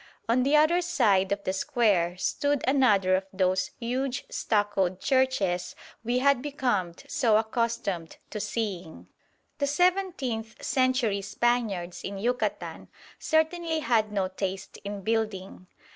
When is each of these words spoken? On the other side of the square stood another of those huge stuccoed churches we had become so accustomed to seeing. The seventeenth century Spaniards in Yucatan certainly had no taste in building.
On 0.27 0.41
the 0.41 0.55
other 0.55 0.81
side 0.81 1.31
of 1.31 1.43
the 1.43 1.53
square 1.53 2.17
stood 2.17 2.63
another 2.67 3.13
of 3.13 3.27
those 3.31 3.69
huge 3.79 4.25
stuccoed 4.31 4.99
churches 4.99 5.75
we 6.03 6.17
had 6.17 6.41
become 6.41 6.95
so 7.07 7.37
accustomed 7.37 8.17
to 8.31 8.39
seeing. 8.39 9.09
The 9.59 9.67
seventeenth 9.67 10.63
century 10.63 11.21
Spaniards 11.21 12.03
in 12.03 12.17
Yucatan 12.17 12.87
certainly 13.19 13.77
had 13.81 14.11
no 14.11 14.27
taste 14.27 14.77
in 14.83 15.01
building. 15.01 15.67